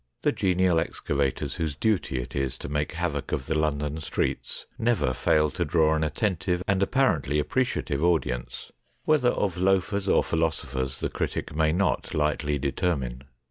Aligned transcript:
The 0.23 0.31
genial 0.31 0.79
excavators 0.79 1.53
whose 1.57 1.75
duty 1.75 2.19
it 2.19 2.35
is 2.35 2.57
to 2.57 2.67
make 2.67 2.93
havoc 2.93 3.31
of 3.31 3.45
the 3.45 3.53
London 3.53 3.99
streets 4.01 4.65
never 4.79 5.13
fail 5.13 5.51
to 5.51 5.63
draw 5.63 5.93
an 5.93 6.03
attentive 6.03 6.63
and 6.67 6.81
apparently 6.81 7.39
appre 7.39 7.61
ciative 7.61 8.01
audience, 8.01 8.71
whether 9.05 9.29
of 9.29 9.57
loafers 9.59 10.09
or 10.09 10.23
philo 10.23 10.49
sophers 10.49 11.01
the 11.01 11.09
critic 11.09 11.53
may 11.55 11.71
not 11.71 12.15
lightly 12.15 12.57
determine. 12.57 13.25